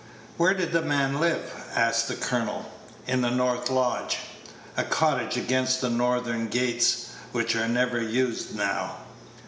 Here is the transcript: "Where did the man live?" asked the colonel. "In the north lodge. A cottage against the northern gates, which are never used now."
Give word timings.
"Where 0.35 0.55
did 0.55 0.71
the 0.71 0.81
man 0.81 1.19
live?" 1.19 1.53
asked 1.75 2.07
the 2.07 2.15
colonel. 2.15 2.65
"In 3.05 3.21
the 3.21 3.29
north 3.29 3.69
lodge. 3.69 4.17
A 4.75 4.83
cottage 4.83 5.37
against 5.37 5.79
the 5.79 5.91
northern 5.91 6.47
gates, 6.47 7.09
which 7.33 7.55
are 7.55 7.67
never 7.67 8.01
used 8.01 8.55
now." 8.55 8.95